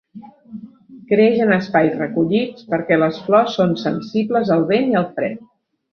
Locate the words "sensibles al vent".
3.83-4.91